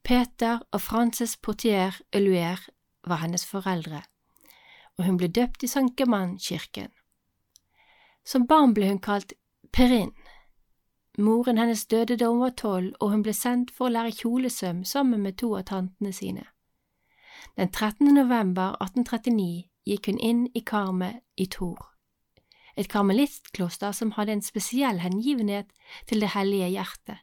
Peter 0.05 0.63
og 0.73 0.81
Frances 0.81 1.37
Portier 1.37 2.01
Eluer 2.13 2.61
var 3.05 3.21
hennes 3.21 3.45
foreldre, 3.47 4.03
og 4.97 5.05
hun 5.05 5.19
ble 5.21 5.29
døpt 5.29 5.63
i 5.63 5.69
Sankt 5.69 5.99
Germain-kirken. 5.99 6.89
Som 8.25 8.47
barn 8.47 8.73
ble 8.75 8.89
hun 8.89 9.01
kalt 9.05 9.35
Perrin. 9.73 10.13
Moren 11.19 11.59
hennes 11.59 11.87
døde 11.87 12.17
da 12.17 12.29
hun 12.31 12.41
var 12.41 12.55
tolv, 12.55 12.93
og 13.01 13.11
hun 13.11 13.23
ble 13.27 13.33
sendt 13.35 13.73
for 13.75 13.89
å 13.89 13.95
lære 13.95 14.15
kjolesøm 14.21 14.85
sammen 14.87 15.25
med 15.27 15.39
to 15.43 15.51
av 15.59 15.65
tantene 15.67 16.13
sine. 16.15 16.45
Den 17.59 17.73
13. 17.73 18.13
november 18.15 18.77
1839 18.79 19.65
gikk 19.89 20.07
hun 20.07 20.21
inn 20.23 20.45
i 20.55 20.63
Karmet 20.63 21.25
i 21.37 21.49
Tor, 21.51 21.89
et 22.79 22.91
karmelistkloster 22.93 23.93
som 23.93 24.15
hadde 24.15 24.37
en 24.37 24.45
spesiell 24.47 25.03
hengivenhet 25.03 25.73
til 26.07 26.23
Det 26.23 26.31
hellige 26.37 26.71
hjertet. 26.77 27.19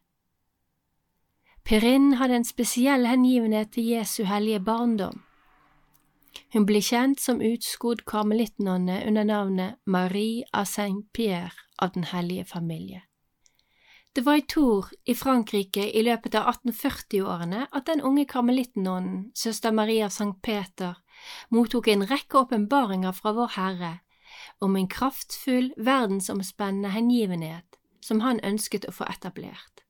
Perrin 1.64 2.18
hadde 2.20 2.36
en 2.36 2.46
spesiell 2.46 3.08
hengivenhet 3.08 3.72
til 3.72 3.88
Jesu 3.96 4.26
hellige 4.28 4.60
barndom. 4.60 5.24
Hun 6.54 6.68
ble 6.68 6.84
kjent 6.84 7.24
som 7.24 7.40
utskodd 7.40 8.04
karmelittnonne 8.06 9.06
under 9.08 9.24
navnet 9.24 9.80
Marie 9.86 10.44
av 10.54 10.68
Saint-Pierre 10.68 11.56
av 11.80 11.96
Den 11.96 12.04
hellige 12.12 12.46
familie. 12.46 13.02
Det 14.16 14.22
var 14.22 14.36
i 14.36 14.46
Tour 14.48 14.88
i 15.04 15.14
Frankrike 15.16 15.90
i 15.92 16.02
løpet 16.08 16.38
av 16.40 16.46
1840-årene 16.48 17.66
at 17.76 17.90
den 17.90 18.00
unge 18.00 18.24
karmelittnonnen, 18.32 19.34
søster 19.36 19.74
Marie 19.76 20.06
av 20.06 20.14
Sankt 20.16 20.40
Peter, 20.46 20.94
mottok 21.52 21.90
en 21.92 22.06
rekke 22.08 22.46
åpenbaringer 22.46 23.12
fra 23.12 23.34
Vår 23.36 23.52
Herre 23.58 23.90
om 24.64 24.78
en 24.80 24.88
kraftfull, 24.88 25.74
verdensomspennende 25.76 26.94
hengivenhet 26.96 27.76
som 28.00 28.22
han 28.24 28.40
ønsket 28.40 28.88
å 28.88 28.94
få 28.96 29.08
etablert. 29.12 29.84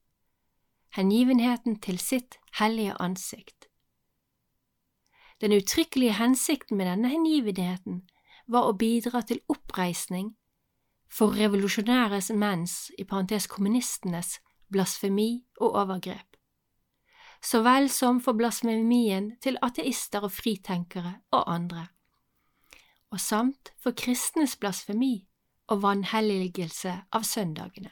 Hengivenheten 0.98 1.78
til 1.86 2.00
sitt 2.02 2.40
hellige 2.58 2.96
ansikt. 2.98 3.68
Den 5.38 5.54
uttrykkelige 5.54 6.18
hensikten 6.18 6.82
med 6.82 6.90
denne 6.90 7.14
hengivenheten 7.14 8.02
var 8.48 8.72
å 8.72 8.78
bidra 8.80 9.22
til 9.22 9.44
oppreisning 9.54 10.34
for 11.10 11.36
revolusjonæres 11.36 12.32
menns, 12.34 12.92
i 12.98 13.04
parentes 13.04 13.48
kommunistenes, 13.48 14.40
blasfemi 14.72 15.46
og 15.62 15.76
overgrep, 15.76 16.38
så 17.44 17.62
vel 17.62 17.90
som 17.90 18.22
for 18.22 18.34
blasfemien 18.34 19.36
til 19.42 19.58
ateister 19.62 20.26
og 20.26 20.32
fritenkere 20.32 21.14
og 21.32 21.54
andre, 21.54 21.88
og 23.12 23.20
samt 23.20 23.74
for 23.84 23.92
kristnes 23.92 24.56
blasfemi 24.58 25.28
og 25.68 25.82
vanhelligelse 25.82 26.96
av 27.12 27.24
søndagene. 27.24 27.92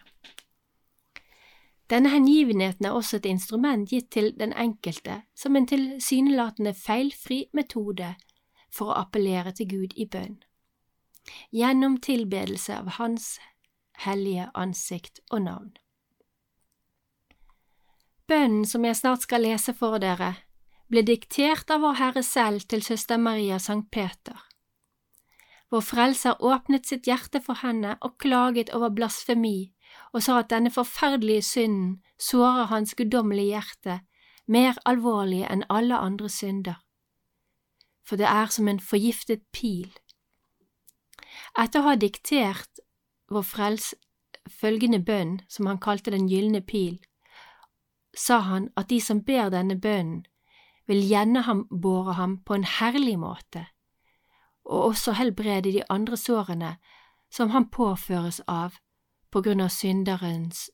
Denne 1.89 2.10
hengivenheten 2.10 2.86
er 2.86 2.96
også 2.96 3.20
et 3.20 3.27
instrument 3.29 3.89
gitt 3.89 4.10
til 4.12 4.32
den 4.39 4.53
enkelte 4.53 5.22
som 5.38 5.55
en 5.55 5.67
tilsynelatende 5.67 6.74
feilfri 6.74 7.43
metode 7.53 8.15
for 8.74 8.89
å 8.89 8.98
appellere 9.03 9.51
til 9.51 9.70
Gud 9.70 9.93
i 10.00 10.08
bønn 10.10 10.39
gjennom 11.51 11.97
tilbedelse 11.97 12.77
av 12.77 12.95
Hans 12.97 13.37
hellige 14.05 14.49
ansikt 14.53 15.21
og 15.31 15.45
navn. 15.47 15.71
Bønnen 18.27 18.65
som 18.65 18.85
jeg 18.87 18.97
snart 18.97 19.25
skal 19.25 19.43
lese 19.45 19.75
for 19.77 19.99
dere, 20.01 20.33
ble 20.89 21.03
diktert 21.05 21.71
av 21.73 21.83
Vår 21.83 21.99
Herre 21.99 22.23
selv 22.23 22.67
til 22.69 22.83
søster 22.85 23.19
Maria 23.19 23.59
Sankt 23.59 23.91
Peter. 23.91 24.37
Vår 25.73 25.81
Frelser 25.81 26.41
åpnet 26.45 26.85
sitt 26.85 27.07
hjerte 27.09 27.41
for 27.41 27.59
henne 27.63 27.95
og 28.05 28.19
klaget 28.21 28.69
over 28.77 28.93
blasfemi 28.93 29.73
og 30.13 30.21
sa 30.25 30.39
at 30.41 30.51
denne 30.53 30.71
forferdelige 30.73 31.41
synden 31.41 31.95
sårer 32.21 32.69
hans 32.69 32.93
guddommelige 32.95 33.57
hjerte 33.57 33.99
mer 34.45 34.77
alvorlig 34.85 35.43
enn 35.49 35.65
alle 35.69 35.97
andre 35.97 36.29
synder. 36.29 36.77
For 38.05 38.19
det 38.19 38.27
er 38.27 38.51
som 38.51 38.67
en 38.67 38.81
forgiftet 38.83 39.43
pil 39.55 39.89
etter 41.59 41.79
å 41.79 41.89
ha 41.89 41.95
diktert 41.95 42.79
Vår 43.31 43.45
Frels 43.47 43.93
følgende 44.49 44.99
bønn, 44.99 45.39
som 45.47 45.65
han 45.65 45.79
kalte 45.79 46.11
Den 46.11 46.27
gylne 46.27 46.61
pil, 46.61 46.99
sa 48.15 48.39
han 48.45 48.69
at 48.77 48.89
de 48.89 48.99
som 49.01 49.23
ber 49.25 49.49
denne 49.49 49.79
bønnen, 49.79 50.25
vil 50.85 51.07
båre 51.71 52.13
ham 52.13 52.43
på 52.43 52.53
en 52.53 52.63
herlig 52.63 53.17
måte, 53.19 53.67
og 54.65 54.91
også 54.91 55.13
helbrede 55.15 55.71
de 55.71 55.83
andre 55.89 56.17
sårene 56.17 56.77
som 57.31 57.49
han 57.49 57.69
påføres 57.69 58.41
av 58.47 58.75
på 59.31 59.41
grunn 59.41 59.61
av 59.61 59.69
synderens, 59.69 60.69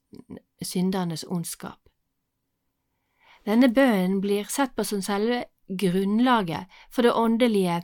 syndernes 0.62 1.24
ondskap. 1.24 1.80
Denne 3.46 3.70
bønnen 3.70 4.20
blir 4.22 4.50
sett 4.50 4.76
på 4.76 4.84
som 4.84 5.02
selve 5.02 5.46
grunnlaget 5.70 6.68
for 6.92 7.06
det 7.06 7.14
åndelige 7.14 7.82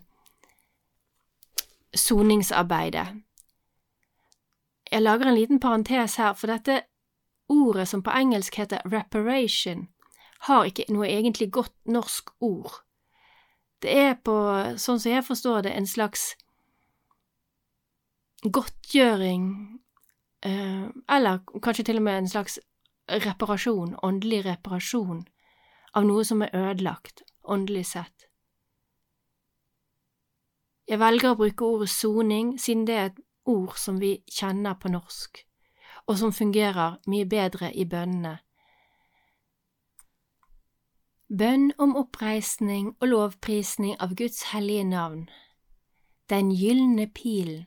soningsarbeidet. 1.96 3.08
Jeg 4.92 5.02
lager 5.02 5.28
en 5.28 5.36
liten 5.36 5.60
parentes 5.60 6.16
her, 6.16 6.34
for 6.34 6.48
dette 6.48 6.82
ordet 7.50 7.88
som 7.88 8.04
på 8.04 8.14
engelsk 8.14 8.56
heter 8.56 8.82
reparation, 8.92 9.88
har 10.48 10.66
ikke 10.66 10.86
noe 10.94 11.08
egentlig 11.10 11.52
godt 11.52 11.74
norsk 11.86 12.30
ord. 12.40 12.82
Det 13.82 13.92
er 13.92 14.14
på, 14.16 14.36
sånn 14.78 15.00
som 15.02 15.12
jeg 15.12 15.26
forstår 15.26 15.66
det, 15.66 15.74
en 15.74 15.90
slags 15.90 16.36
godtgjøring, 18.46 19.46
eh, 20.46 20.86
eller 21.10 21.42
kanskje 21.62 21.90
til 21.90 22.02
og 22.02 22.06
med 22.08 22.18
en 22.18 22.30
slags 22.30 22.60
reparasjon, 23.10 23.96
åndelig 24.04 24.46
reparasjon, 24.46 25.26
av 25.94 26.06
noe 26.06 26.26
som 26.26 26.42
er 26.42 26.54
ødelagt, 26.54 27.24
åndelig 27.44 27.86
sett. 27.94 28.30
Jeg 30.86 31.00
velger 31.02 31.34
å 31.34 31.38
bruke 31.40 31.66
ordet 31.66 31.90
soning 31.90 32.56
siden 32.62 32.86
det 32.86 32.96
er 32.96 33.08
et 33.10 33.22
ord 33.50 33.74
som 33.82 33.98
vi 34.02 34.20
kjenner 34.30 34.78
på 34.78 34.92
norsk, 34.94 35.40
og 36.06 36.20
som 36.20 36.34
fungerer 36.34 37.00
mye 37.10 37.26
bedre 37.26 37.72
i 37.74 37.88
bønnene. 37.90 38.38
Bønn 41.26 41.72
om 41.82 41.96
oppreisning 41.98 42.92
og 43.00 43.08
lovprisning 43.10 43.98
av 43.98 44.14
Guds 44.14 44.52
hellige 44.52 44.86
navn, 44.86 45.26
den 46.30 46.54
gylne 46.54 47.08
pilen. 47.10 47.66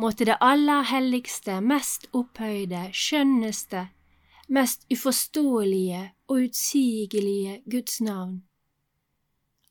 Måtte 0.00 0.24
det 0.28 0.40
aller 0.40 0.88
helligste, 0.88 1.60
mest 1.60 2.08
opphøyde, 2.16 2.88
skjønneste, 2.92 3.86
mest 4.48 4.88
uforståelige 4.92 6.02
og 6.28 6.48
utsigelige 6.48 7.62
Guds 7.68 8.00
navn 8.00 8.45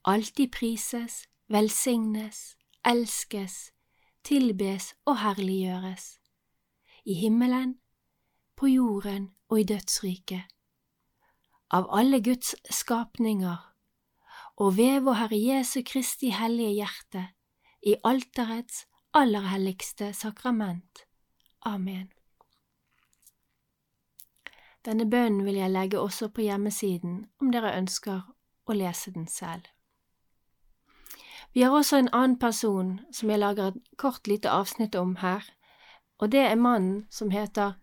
alltid 0.05 0.51
prises, 0.51 1.25
velsignes, 1.47 2.55
elskes, 2.85 3.71
tilbes 4.23 4.93
og 5.05 5.19
herliggjøres, 5.21 6.19
i 7.05 7.13
himmelen, 7.13 7.79
på 8.55 8.69
jorden 8.71 9.31
og 9.49 9.59
i 9.59 9.63
dødsriket, 9.63 10.45
av 11.73 11.89
alle 11.91 12.21
Guds 12.23 12.55
skapninger, 12.69 13.57
og 14.55 14.77
ved 14.77 15.01
vår 15.03 15.19
Herre 15.19 15.39
Jesu 15.41 15.81
Kristi 15.85 16.29
hellige 16.29 16.77
hjerte, 16.79 17.27
i 17.85 17.95
alterets 18.03 18.85
aller 19.13 19.49
helligste 19.51 20.13
sakrament. 20.13 21.05
Amen. 21.65 22.11
Denne 24.85 25.09
bønnen 25.09 25.45
vil 25.45 25.57
jeg 25.57 25.73
legge 25.73 25.99
også 25.99 26.29
på 26.29 26.45
hjemmesiden 26.45 27.25
om 27.41 27.51
dere 27.53 27.73
ønsker 27.77 28.21
å 28.65 28.73
lese 28.77 29.13
den 29.13 29.27
selv. 29.27 29.65
Vi 31.55 31.61
har 31.61 31.71
også 31.71 31.97
en 31.97 32.09
annen 32.11 32.39
person 32.39 32.99
som 33.15 33.29
jeg 33.31 33.39
lager 33.39 33.67
et 33.71 33.77
kort 33.97 34.27
lite 34.27 34.51
avsnitt 34.51 34.95
om 34.99 35.15
her, 35.21 35.45
og 36.19 36.31
det 36.31 36.41
er 36.43 36.59
mannen 36.59 37.05
som 37.09 37.31
heter 37.31 37.77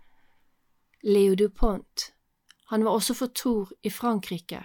Leo 1.02 1.34
Dupont. 1.34 2.12
Han 2.68 2.84
var 2.84 2.90
også 2.90 3.14
for 3.14 3.32
Thor 3.34 3.72
i 3.82 3.90
Frankrike. 3.90 4.60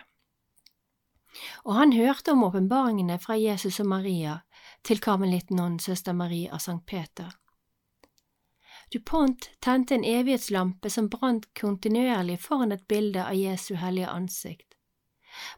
Og 1.64 1.74
han 1.76 1.94
hørte 1.94 2.32
om 2.32 2.44
åpenbaringene 2.44 3.20
fra 3.20 3.40
Jesus 3.40 3.80
og 3.80 3.88
Maria 3.88 4.40
til 4.84 5.00
karmelittnonnen 5.00 5.80
søster 5.80 6.14
Marie 6.14 6.52
av 6.52 6.60
Sankt 6.60 6.86
Peter. 6.86 7.32
DuPont 8.94 9.50
tente 9.62 9.96
en 9.96 10.04
evighetslampe 10.04 10.90
som 10.90 11.08
brant 11.10 11.48
kontinuerlig 11.56 12.42
foran 12.44 12.76
et 12.76 12.88
bilde 12.88 13.24
av 13.24 13.36
Jesu 13.36 13.76
hellige 13.76 14.12
ansikt. 14.12 14.67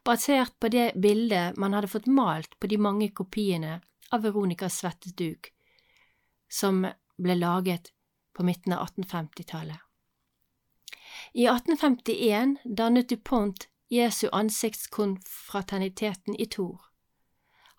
Basert 0.03 0.59
på 0.59 0.71
det 0.73 0.91
bildet 0.95 1.57
man 1.57 1.73
hadde 1.73 1.91
fått 1.91 2.07
malt 2.07 2.59
på 2.59 2.67
de 2.67 2.77
mange 2.77 3.09
kopiene 3.15 3.79
av 4.11 4.25
Veronicas 4.25 4.79
svettet 4.81 5.17
duk, 5.17 5.51
som 6.49 6.85
ble 7.17 7.35
laget 7.35 7.91
på 8.33 8.43
midten 8.47 8.73
av 8.73 8.87
1850-tallet. 8.87 9.79
I 11.33 11.45
1851 11.45 12.57
dannet 12.65 13.09
DuPont 13.09 13.67
Jesu 13.89 14.29
ansiktskonfraterniteten 14.31 16.35
i 16.35 16.45
Tor. 16.45 16.79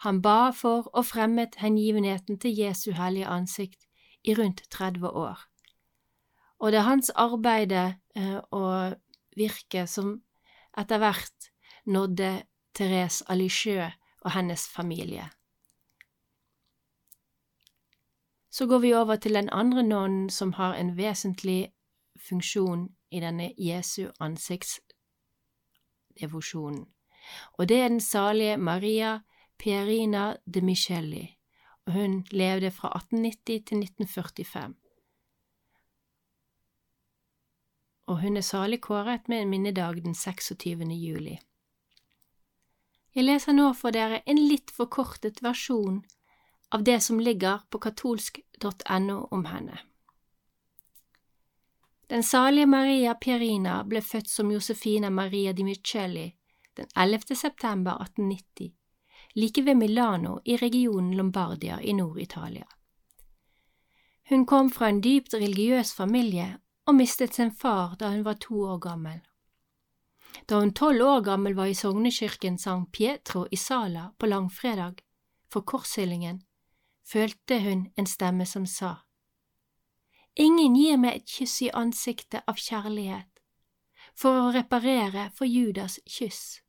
Han 0.03 0.23
ba 0.23 0.51
for 0.57 0.89
og 0.97 1.07
fremmet 1.07 1.59
hengivenheten 1.61 2.39
til 2.41 2.59
Jesu 2.59 2.93
hellige 2.97 3.29
ansikt 3.29 3.87
i 4.25 4.35
rundt 4.35 4.63
30 4.71 5.09
år. 5.09 5.39
Og 6.59 6.73
det 6.73 6.81
er 6.81 6.89
hans 6.89 7.11
arbeide 7.15 7.95
eh, 8.17 8.41
og 8.51 8.97
virke 9.37 9.87
som 9.87 10.23
etter 10.79 11.01
hvert 11.03 11.50
nådde 11.87 12.43
Therese 12.75 13.25
Alicheux 13.29 13.93
og 14.21 14.31
hennes 14.31 14.69
familie. 14.69 15.31
Så 18.51 18.67
går 18.67 18.79
vi 18.79 18.95
over 18.95 19.17
til 19.17 19.35
den 19.35 19.49
andre 19.53 19.83
nonnen 19.83 20.31
som 20.31 20.53
har 20.53 20.75
en 20.75 20.97
vesentlig 20.97 21.73
funksjon 22.29 22.89
i 23.11 23.21
denne 23.21 23.55
Jesu 23.59 24.11
ansiktsdevosjonen, 24.21 26.87
og 27.53 27.69
det 27.69 27.81
er 27.81 27.89
den 27.89 28.01
salige 28.01 28.57
Maria 28.57 29.21
Pierina 29.59 30.37
de 30.55 30.61
Michelli, 30.61 31.39
og 31.87 31.93
hun 31.93 32.27
levde 32.31 32.71
fra 32.71 32.89
1890 32.89 33.45
til 33.45 33.79
1945. 33.79 34.75
Og 38.07 38.21
hun 38.21 38.37
er 38.37 38.41
salig 38.41 38.81
kåret 38.81 39.29
med 39.29 39.43
en 39.43 39.51
minnedag 39.51 40.05
den 40.05 40.15
26. 40.15 40.93
juli. 40.93 41.39
Jeg 43.15 43.27
leser 43.27 43.57
nå 43.57 43.73
for 43.75 43.95
dere 43.95 44.23
en 44.27 44.39
litt 44.39 44.71
forkortet 44.71 45.43
versjon 45.43 46.03
av 46.71 46.85
det 46.87 47.01
som 47.03 47.21
ligger 47.21 47.65
på 47.71 47.79
katolsk.no 47.83 49.17
om 49.31 49.47
henne. 49.51 49.79
Den 52.11 52.23
salige 52.23 52.67
Maria 52.67 53.15
Pierina 53.15 53.81
ble 53.87 54.03
født 54.03 54.31
som 54.31 54.51
Josefina 54.51 55.11
Maria 55.11 55.53
di 55.53 55.65
Micelli 55.67 56.29
den 56.77 56.87
11. 56.95 57.37
september 57.37 57.99
1890 58.03 58.75
like 59.35 59.63
ved 59.63 59.75
Milano 59.75 60.41
i 60.45 60.57
regionen 60.57 61.17
Lombardia 61.17 61.81
i 61.81 61.93
Nord-Italia. 61.93 62.67
Hun 64.29 64.47
kom 64.47 64.71
fra 64.71 64.89
en 64.89 65.01
dypt 65.01 65.35
religiøs 65.35 65.95
familie 65.95 66.59
og 66.87 66.95
mistet 66.95 67.35
sin 67.35 67.53
far 67.53 67.97
da 67.99 68.11
hun 68.11 68.25
var 68.25 68.39
to 68.43 68.63
år 68.63 68.79
gammel. 68.79 69.21
Da 70.49 70.59
hun 70.61 70.73
tolv 70.75 71.03
år 71.07 71.21
gammel 71.27 71.55
var 71.55 71.71
i 71.71 71.75
sognekirken 71.75 72.59
San 72.59 72.87
Pietro 72.91 73.47
i 73.51 73.57
Sala 73.57 74.11
på 74.19 74.27
langfredag, 74.27 75.03
for 75.51 75.67
korshyllingen, 75.67 76.43
følte 77.07 77.61
hun 77.63 77.87
en 77.99 78.07
stemme 78.07 78.47
som 78.47 78.67
sa, 78.67 78.97
Ingen 80.39 80.77
gir 80.79 80.97
meg 80.97 81.17
et 81.17 81.29
kyss 81.29 81.57
i 81.67 81.73
ansiktet 81.75 82.47
av 82.49 82.57
kjærlighet, 82.57 83.29
for 84.15 84.39
å 84.39 84.53
reparere 84.55 85.27
for 85.35 85.51
Judas 85.51 85.99
kyss. 86.07 86.61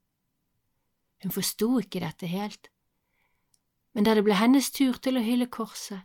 Hun 1.22 1.32
forsto 1.32 1.70
ikke 1.80 2.02
dette 2.02 2.28
helt, 2.28 2.72
men 3.94 4.08
da 4.08 4.16
det 4.18 4.26
ble 4.26 4.40
hennes 4.40 4.72
tur 4.74 4.98
til 4.98 5.20
å 5.20 5.24
hylle 5.24 5.48
korset, 5.52 6.02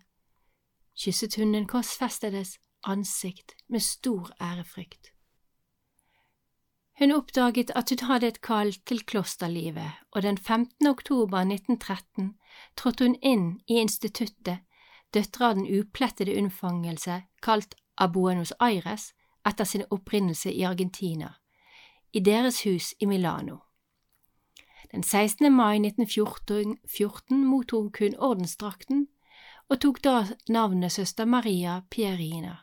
kysset 0.96 1.38
hun 1.40 1.57
den 1.57 1.68
korsfestedes 1.70 2.59
ansikt 2.87 3.57
med 3.72 3.83
stor 3.83 4.33
ærefrykt. 4.40 5.15
Hun 6.98 7.12
oppdaget 7.12 7.70
at 7.76 7.90
hun 7.90 8.09
hadde 8.09 8.28
et 8.28 8.40
kall 8.40 8.72
til 8.72 9.02
klosterlivet, 9.04 9.90
og 10.11 10.22
den 10.22 10.38
15. 10.38 10.87
oktober 10.87 11.38
1913 11.38 12.35
trådte 12.76 13.04
hun 13.04 13.16
inn 13.22 13.61
i 13.68 13.80
instituttet 13.82 14.62
Døtre 15.14 15.48
av 15.48 15.54
den 15.54 15.68
uplettede 15.80 16.35
unnfangelse, 16.37 17.22
kalt 17.42 17.76
Abuenos 17.96 18.52
Aires 18.61 19.12
etter 19.46 19.64
sin 19.64 19.85
opprinnelse 19.90 20.52
i 20.52 20.62
Argentina, 20.62 21.35
i 22.12 22.20
deres 22.20 22.62
hus 22.64 22.94
i 23.00 23.06
Milano. 23.06 23.59
Den 24.90 25.02
16. 25.02 25.52
mai 25.52 25.78
1914 25.78 27.44
mottok 27.44 27.98
hun 28.00 28.16
ordensdrakten 28.18 29.06
og 29.68 29.80
tok 29.80 30.02
da 30.04 30.24
navnet 30.48 30.92
søster 30.92 31.24
Maria 31.24 31.80
Pierina, 31.90 32.56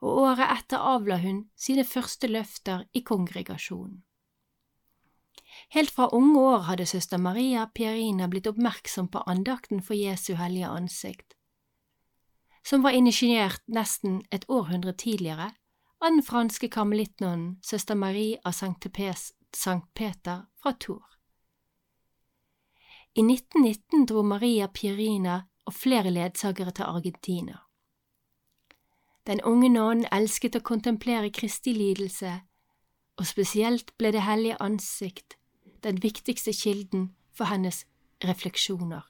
og 0.00 0.22
året 0.24 0.46
etter 0.58 0.80
avla 0.92 1.18
hun 1.20 1.42
sine 1.56 1.84
første 1.84 2.28
løfter 2.30 2.86
i 2.96 3.02
kongregasjonen. 3.04 4.00
Helt 5.74 5.90
fra 5.90 6.08
unge 6.14 6.40
år 6.40 6.64
hadde 6.68 6.86
søster 6.86 7.18
Maria 7.18 7.66
Pierina 7.74 8.28
blitt 8.30 8.46
oppmerksom 8.46 9.10
på 9.12 9.22
andakten 9.26 9.82
for 9.82 9.98
Jesu 9.98 10.34
hellige 10.38 10.70
ansikt, 10.70 11.34
som 12.66 12.82
var 12.82 12.96
initiert 12.96 13.62
nesten 13.66 14.22
et 14.30 14.46
århundre 14.48 14.92
tidligere 14.92 15.50
av 16.00 16.10
den 16.14 16.22
franske 16.24 16.70
karmelittnonnen 16.72 17.58
søster 17.66 17.98
Marie 17.98 18.38
av 18.44 18.56
Sankt 18.56 19.94
Peter 19.94 20.46
fra 20.62 20.72
Tour. 20.72 21.04
I 23.14 23.22
1919 23.26 24.06
dro 24.06 24.22
Maria 24.22 24.68
Pierina 24.68 25.42
og 25.66 25.74
flere 25.74 26.12
ledsagere 26.14 26.70
til 26.70 26.86
Argentina. 26.86 27.58
Den 29.30 29.40
unge 29.46 29.68
nonnen 29.70 30.08
elsket 30.10 30.56
å 30.58 30.60
kontemplere 30.66 31.28
Kristi 31.30 31.70
lidelse, 31.70 32.32
og 33.14 33.26
spesielt 33.28 33.92
ble 33.98 34.10
Det 34.10 34.24
hellige 34.26 34.56
ansikt 34.58 35.36
den 35.86 36.00
viktigste 36.02 36.50
kilden 36.52 37.04
for 37.30 37.46
hennes 37.46 37.84
refleksjoner. 38.24 39.04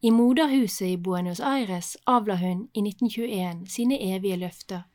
I 0.00 0.10
moderhuset 0.10 0.88
i 0.88 0.96
Buenos 0.96 1.40
Aires 1.40 1.96
avla 2.06 2.36
hun 2.40 2.70
i 2.72 2.80
1921 2.80 3.66
sine 3.68 3.98
evige 4.00 4.36
løfter, 4.36 4.86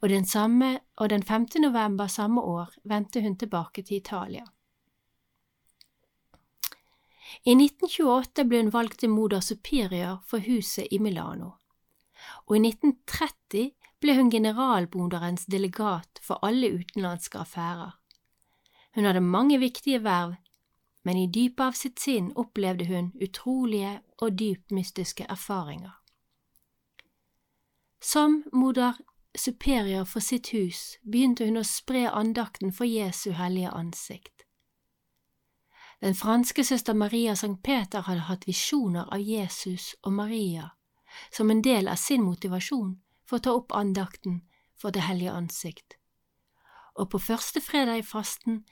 og 0.00 0.08
den, 0.08 0.24
samme, 0.24 0.80
og 0.96 1.10
den 1.10 1.22
5. 1.22 1.46
november 1.58 2.06
samme 2.06 2.40
år 2.40 2.70
vendte 2.84 3.22
hun 3.22 3.36
tilbake 3.36 3.82
til 3.82 3.96
Italia. 3.96 4.44
I 7.44 7.58
1928 7.58 8.46
ble 8.48 8.62
hun 8.62 8.72
valgt 8.72 9.00
til 9.00 9.10
moder 9.10 9.40
superior 9.40 10.22
for 10.26 10.38
huset 10.38 10.86
i 10.90 10.98
Milano, 10.98 11.50
og 12.46 12.56
i 12.56 12.62
1930 12.68 13.72
ble 14.02 14.16
hun 14.18 14.30
generalbonderens 14.30 15.46
delegat 15.46 16.20
for 16.22 16.42
alle 16.42 16.72
utenlandske 16.74 17.38
affærer. 17.38 17.98
Hun 18.94 19.04
hadde 19.04 19.20
mange 19.20 19.58
viktige 19.58 20.02
verv, 20.04 20.34
men 21.04 21.16
i 21.16 21.26
dypet 21.26 21.64
av 21.64 21.78
sitt 21.78 22.00
sinn 22.00 22.32
opplevde 22.36 22.86
hun 22.86 23.12
utrolige 23.22 24.00
og 24.22 24.38
dypt 24.38 24.74
mystiske 24.74 25.26
erfaringer. 25.30 25.94
Som 28.02 28.42
moder 28.52 28.98
superior 29.38 30.04
for 30.04 30.20
sitt 30.20 30.50
hus 30.52 30.98
begynte 31.02 31.46
hun 31.46 31.60
å 31.60 31.66
spre 31.66 32.08
andakten 32.10 32.72
for 32.74 32.84
Jesu 32.84 33.32
hellige 33.38 33.70
ansikt. 33.70 34.44
Den 36.02 36.14
franske 36.18 36.64
søster 36.64 36.94
Maria 36.98 37.34
Sankt 37.38 37.62
Peter 37.62 38.02
hadde 38.02 38.26
hatt 38.26 38.46
visjoner 38.46 39.06
av 39.14 39.22
Jesus 39.22 39.94
og 40.02 40.12
Maria 40.18 40.72
som 41.30 41.50
en 41.50 41.62
del 41.62 41.88
av 41.88 41.96
sin 41.96 42.22
motivasjon 42.22 42.96
for 43.24 43.38
å 43.38 43.44
ta 43.44 43.54
opp 43.56 43.72
andakten 43.72 44.42
for 44.74 44.90
Det 44.90 45.00
hellige 45.00 45.32
ansikt. 45.32 45.96
Og 46.98 47.10
på 47.10 47.18
første 47.18 47.60
fredag 47.60 48.02
i 48.02 48.02
fasten 48.02 48.64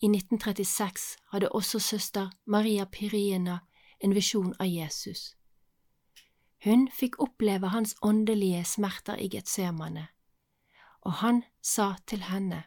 i 0.00 0.08
1936 0.08 1.16
hadde 1.32 1.48
også 1.48 1.78
søster 1.78 2.30
Maria 2.44 2.84
Piriena 2.84 3.58
en 4.00 4.14
visjon 4.14 4.54
av 4.60 4.66
Jesus. 4.66 5.34
Hun 6.64 6.88
fikk 6.92 7.18
oppleve 7.20 7.68
hans 7.68 7.94
åndelige 8.02 8.64
smerter 8.64 9.20
i 9.20 9.28
Getsemane, 9.32 10.08
og 11.00 11.20
han 11.22 11.42
sa 11.62 11.94
til 12.06 12.24
henne, 12.30 12.64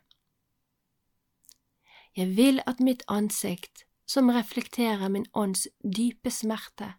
Jeg 2.15 2.35
vil 2.35 2.59
at 2.65 2.79
mitt 2.79 3.03
ansikt 3.07 3.85
som 4.05 4.29
reflekterer 4.29 5.09
min 5.09 5.25
ånds 5.33 5.67
dype 5.83 6.31
smerte, 6.31 6.93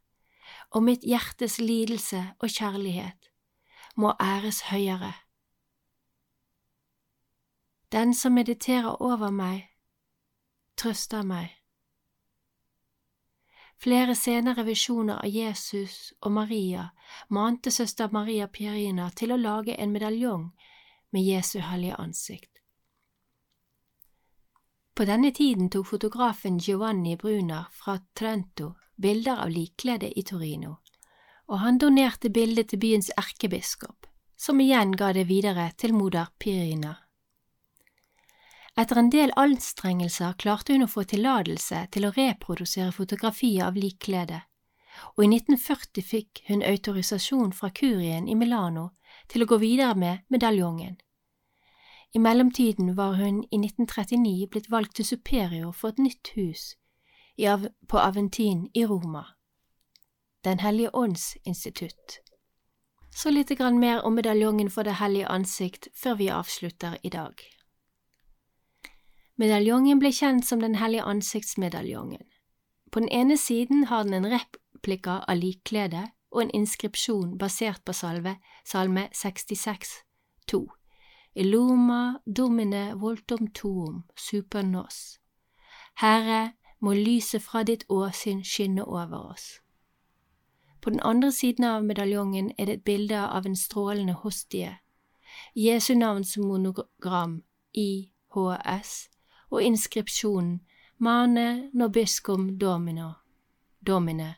og 0.71 0.83
mitt 0.87 1.05
hjertes 1.07 1.59
lidelse 1.59 2.23
og 2.39 2.49
kjærlighet, 2.49 3.31
må 3.97 4.15
æres 4.21 4.61
høyere. 4.71 5.13
Den 7.93 8.15
som 8.15 8.33
mediterer 8.33 9.03
over 9.03 9.31
meg, 9.31 9.67
trøster 10.77 11.23
meg. 11.23 11.57
Flere 13.81 14.15
senere 14.15 14.65
visjoner 14.65 15.23
av 15.25 15.33
Jesus 15.33 16.13
og 16.21 16.33
Maria 16.37 16.91
mante 17.29 17.71
søster 17.71 18.13
Maria 18.13 18.47
Pierina 18.47 19.09
til 19.17 19.33
å 19.33 19.41
lage 19.41 19.75
en 19.75 19.93
medaljong 19.93 20.51
med 21.11 21.25
Jesu 21.25 21.59
hellige 21.65 21.97
ansikt. 21.97 22.61
På 24.95 25.07
denne 25.09 25.31
tiden 25.33 25.71
tok 25.73 25.87
fotografen 25.87 26.59
Giovanni 26.61 27.17
Bruner 27.17 27.71
fra 27.73 27.97
Trento 28.15 28.75
bilder 29.01 29.43
av 29.45 29.51
likkledet 29.51 30.13
i 30.17 30.23
Torino, 30.23 30.77
og 31.49 31.63
han 31.65 31.79
donerte 31.83 32.31
bildet 32.31 32.71
til 32.71 32.81
byens 32.83 33.11
erkebiskop, 33.19 34.07
som 34.37 34.61
igjen 34.61 34.93
ga 34.97 35.13
det 35.17 35.27
videre 35.29 35.71
til 35.77 35.95
moder 35.97 36.31
Pirina. 36.39 36.95
Etter 38.79 39.01
en 39.01 39.11
del 39.11 39.33
anstrengelser 39.37 40.37
klarte 40.39 40.77
hun 40.77 40.87
å 40.87 40.91
få 40.93 41.05
tillatelse 41.09 41.83
til 41.93 42.07
å 42.07 42.13
reprodusere 42.15 42.95
fotografier 42.95 43.67
av 43.67 43.77
likkledet, 43.77 44.41
og 45.17 45.25
i 45.25 45.29
1940 45.29 46.07
fikk 46.07 46.43
hun 46.49 46.65
autorisasjon 46.67 47.53
fra 47.57 47.71
kurien 47.75 48.29
i 48.29 48.37
Milano 48.39 48.91
til 49.29 49.43
å 49.43 49.49
gå 49.51 49.59
videre 49.63 49.97
med 49.99 50.27
medaljongen. 50.29 50.99
I 52.15 52.19
mellomtiden 52.19 52.95
var 52.99 53.15
hun 53.19 53.43
i 53.51 53.59
1939 53.59 54.49
blitt 54.51 54.71
valgt 54.71 54.97
til 54.99 55.07
superior 55.07 55.73
for 55.73 55.93
et 55.93 56.03
nytt 56.03 56.33
hus 56.35 56.75
på 57.89 57.99
Aventin 57.99 58.71
i 58.75 58.85
Roma, 58.87 59.25
Den 60.45 60.59
hellige 60.59 60.91
ånds 60.91 61.37
institutt. 61.45 62.21
Så 63.11 63.31
lite 63.31 63.55
grann 63.55 63.79
mer 63.79 64.03
om 64.03 64.15
medaljongen 64.15 64.71
for 64.71 64.83
Det 64.83 64.93
hellige 64.93 65.29
ansikt 65.29 65.89
før 65.95 66.15
vi 66.15 66.29
avslutter 66.29 66.97
i 67.03 67.09
dag. 67.09 67.35
Medaljongen 69.37 69.99
ble 69.99 70.13
kjent 70.13 70.47
som 70.47 70.61
Den 70.61 70.75
hellige 70.75 71.03
ansiktsmedaljongen. 71.03 72.23
På 72.93 73.01
den 73.01 73.09
ene 73.09 73.37
siden 73.37 73.85
har 73.85 74.05
den 74.05 74.15
en 74.15 74.39
replika 74.39 75.25
av 75.29 75.37
likkledet 75.37 76.11
og 76.31 76.43
en 76.43 76.51
inskripsjon 76.51 77.39
basert 77.39 77.85
på 77.85 77.93
salve, 77.93 78.37
salme 78.65 79.09
66, 79.13 79.89
2. 80.47 80.67
Illuma 81.35 82.19
domine 82.27 82.95
voltum 82.95 83.49
tuum 83.55 84.03
super 84.17 84.63
nos. 84.63 85.19
Herre, 85.95 86.53
må 86.81 86.93
lyset 86.93 87.43
fra 87.43 87.63
ditt 87.63 87.85
åsyn 87.89 88.45
skinne 88.45 88.85
over 88.85 89.33
oss. 89.33 89.61
På 90.81 90.91
den 90.91 91.01
andre 91.01 91.33
siden 91.33 91.65
av 91.65 91.85
medaljongen 91.85 92.53
er 92.59 92.67
det 92.67 92.75
et 92.79 92.85
bilde 92.85 93.21
av 93.21 93.47
en 93.47 93.57
strålende 93.57 94.17
hostie, 94.23 94.79
Jesu 95.55 95.95
navns 95.95 96.37
monogram 96.37 97.43
IHS 97.75 99.09
og 99.51 99.63
inskripsjonen 99.63 100.61
Mane 100.99 101.71
nobiscum 101.73 102.59
domino, 102.59 103.15
domine, 103.81 104.35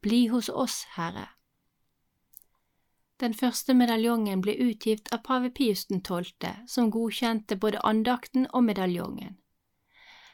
bli 0.00 0.26
hos 0.26 0.48
oss, 0.48 0.86
Herre. 0.96 1.28
Den 3.20 3.34
første 3.34 3.74
medaljongen 3.74 4.42
ble 4.42 4.56
utgitt 4.58 5.12
av 5.14 5.22
pave 5.22 5.52
Pius 5.54 5.86
12., 5.86 6.32
som 6.66 6.90
godkjente 6.90 7.56
både 7.56 7.78
andakten 7.86 8.48
og 8.50 8.64
medaljongen. 8.64 9.36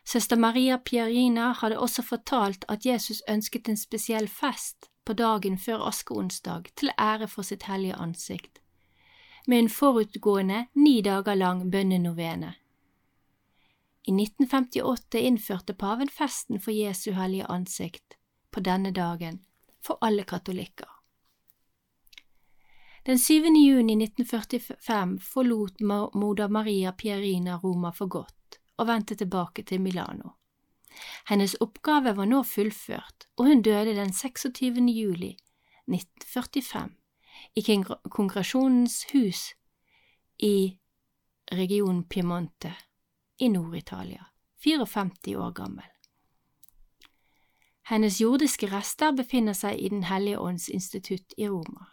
Søster 0.09 0.37
Maria 0.37 0.79
Pierina 0.79 1.51
hadde 1.53 1.79
også 1.79 2.03
fortalt 2.03 2.65
at 2.73 2.87
Jesus 2.87 3.19
ønsket 3.29 3.69
en 3.69 3.77
spesiell 3.77 4.29
fest 4.29 4.87
på 5.05 5.13
dagen 5.13 5.59
før 5.61 5.83
askeonsdag 5.89 6.71
til 6.81 6.89
ære 6.99 7.29
for 7.29 7.45
sitt 7.45 7.67
hellige 7.69 7.99
ansikt, 8.01 8.63
med 9.47 9.59
en 9.59 9.69
forutgående 9.69 10.63
ni 10.75 11.03
dager 11.05 11.35
lang 11.35 11.61
bønnenovene. 11.73 12.55
I 14.09 14.15
1958 14.15 15.21
innførte 15.21 15.77
paven 15.77 16.09
festen 16.09 16.61
for 16.61 16.73
Jesu 16.73 17.13
hellige 17.13 17.51
ansikt 17.53 18.17
på 18.51 18.65
denne 18.65 18.95
dagen 18.97 19.43
for 19.85 19.99
alle 20.01 20.25
katolikker. 20.25 20.89
Den 23.07 23.19
7. 23.19 23.45
juni 23.45 24.01
1945 24.05 25.21
forlot 25.21 25.81
moder 26.15 26.49
Maria 26.49 26.93
Pierina 26.93 27.57
Roma 27.57 27.91
for 27.91 28.07
godt 28.07 28.38
og 28.79 28.87
vendte 28.87 29.15
tilbake 29.19 29.63
til 29.63 29.81
Milano. 29.81 30.35
Hennes 31.29 31.55
oppgave 31.61 32.15
var 32.17 32.27
nå 32.27 32.43
fullført, 32.43 33.29
og 33.37 33.51
hun 33.51 33.63
døde 33.63 33.95
den 33.95 34.13
26. 34.13 34.81
juli 34.95 35.37
1945 35.89 36.89
i 37.55 37.63
Kongresjonens 38.11 39.05
hus 39.13 39.55
i 40.39 40.79
regionen 41.53 42.05
Piemonte 42.05 42.75
i 43.39 43.49
Nord-Italia, 43.49 44.25
54 44.65 45.37
år 45.37 45.53
gammel. 45.53 45.87
Hennes 47.89 48.21
jordiske 48.21 48.69
rester 48.69 49.15
befinner 49.17 49.57
seg 49.57 49.79
i 49.81 49.89
Den 49.89 50.03
hellige 50.05 50.39
ånds 50.39 50.69
institutt 50.69 51.33
i 51.39 51.49
Roma. 51.49 51.87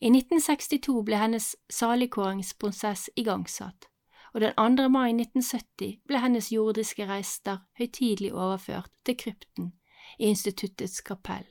I 0.00 0.08
1962 0.08 1.02
ble 1.04 1.18
hennes 1.18 1.56
saligkåringsprosess 1.68 3.10
igangsatt, 3.16 3.90
og 4.34 4.40
den 4.40 4.76
2. 4.76 4.88
mai 4.88 5.10
1970 5.10 6.00
ble 6.06 6.20
hennes 6.20 6.52
jordiske 6.52 7.06
reister 7.08 7.58
høytidelig 7.78 8.32
overført 8.34 8.90
til 9.06 9.16
krypten 9.16 9.72
i 10.18 10.30
instituttets 10.32 11.00
kapell. 11.00 11.46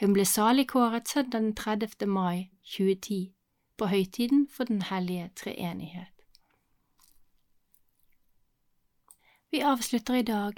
Hun 0.00 0.12
ble 0.12 0.24
saligkåret 0.24 1.08
søndag 1.08 1.40
den 1.40 1.54
30. 1.56 2.06
mai 2.06 2.50
2010 2.62 3.34
på 3.78 3.86
høytiden 3.86 4.48
for 4.48 4.64
Den 4.64 4.82
hellige 4.82 5.30
treenighet. 5.36 6.12
Vi 9.50 9.60
avslutter 9.60 10.14
i 10.14 10.22
dag 10.22 10.52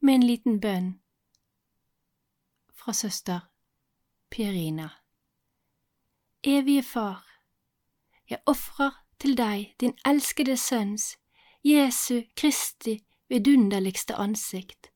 med 0.00 0.14
en 0.14 0.22
liten 0.22 0.60
bønn 0.60 1.00
fra 2.74 2.92
søster 2.92 3.40
Pierina. 4.30 4.88
Evige 6.42 6.82
Far, 6.82 7.26
jeg 8.30 8.38
ofrer 8.46 9.05
til 9.20 9.36
deg 9.36 9.74
din 9.80 9.98
elskede 10.06 10.56
Sønns, 10.56 11.16
Jesu 11.64 12.22
Kristi 12.36 13.04
vidunderligste 13.28 14.14
ansikt, 14.14 14.86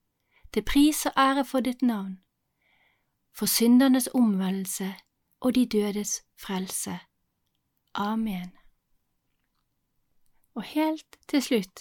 til 0.52 0.62
pris 0.62 1.06
og 1.06 1.12
ære 1.18 1.44
for 1.44 1.60
ditt 1.60 1.82
navn, 1.82 2.20
for 3.34 3.46
syndernes 3.46 4.08
omvendelse 4.14 4.94
og 5.40 5.54
de 5.54 5.66
dødes 5.66 6.22
frelse. 6.38 6.98
Amen. 7.94 8.52
Og 10.54 10.62
helt 10.62 11.18
til 11.28 11.42
slutt 11.42 11.80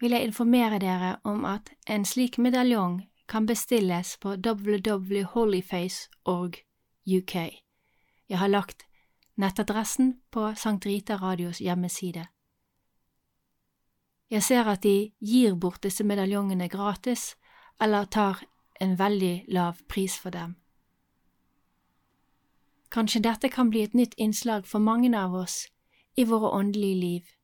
vil 0.00 0.10
jeg 0.10 0.24
informere 0.24 0.78
dere 0.78 1.16
om 1.24 1.44
at 1.44 1.70
en 1.88 2.04
slik 2.04 2.38
medaljong 2.38 3.10
kan 3.28 3.46
bestilles 3.46 4.16
på 4.20 4.28
www.holyface.org 4.28 6.54
UK. 7.06 7.34
Jeg 8.28 8.38
har 8.38 8.46
lagt 8.46 8.86
nettadressen 9.36 10.20
på 10.30 10.54
Sankt 10.54 10.86
Rita 10.86 11.16
Radios 11.16 11.58
hjemmeside. 11.58 12.26
Jeg 14.30 14.42
ser 14.42 14.64
at 14.64 14.82
de 14.82 15.12
gir 15.20 15.54
bort 15.54 15.82
disse 15.82 16.04
medaljongene 16.04 16.68
gratis, 16.68 17.34
eller 17.80 18.04
tar 18.04 18.42
en 18.80 18.98
veldig 18.98 19.44
lav 19.48 19.78
pris 19.88 20.18
for 20.18 20.30
dem. 20.30 20.56
Kanskje 22.90 23.22
dette 23.22 23.48
kan 23.48 23.70
bli 23.70 23.82
et 23.82 23.94
nytt 23.94 24.14
innslag 24.18 24.66
for 24.66 24.78
mange 24.78 25.10
av 25.18 25.34
oss 25.34 25.66
i 26.16 26.24
våre 26.24 26.50
åndelige 26.50 27.00
liv 27.00 27.34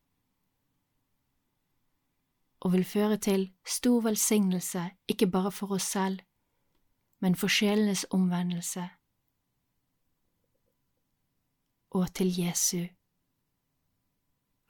og 2.61 2.73
vil 2.73 2.85
føre 2.85 3.17
til 3.17 3.51
stor 3.67 4.01
velsignelse 4.05 4.83
ikke 5.09 5.27
bare 5.27 5.53
for 5.53 5.73
oss 5.73 5.83
selv, 5.83 6.21
men 7.21 7.35
for 7.35 7.49
sjelenes 7.49 8.07
omvendelse 8.11 8.89
og 11.91 12.15
til 12.15 12.31
Jesu, 12.39 12.87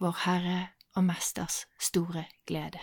vår 0.01 0.17
Herre 0.25 0.69
og 0.97 1.05
Mesters 1.05 1.67
store 1.81 2.25
glede. 2.47 2.81